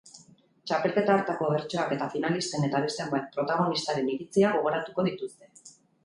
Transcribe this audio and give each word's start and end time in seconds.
Txapelketa 0.69 1.11
hartako 1.17 1.49
bertsoak 1.55 1.91
eta 1.97 2.07
finalisten 2.13 2.65
eta 2.67 2.81
beste 2.85 3.03
hainbat 3.03 3.27
protagonistaren 3.35 4.09
iritziak 4.15 4.57
gogoratuko 4.61 5.05
dituzte. 5.09 5.51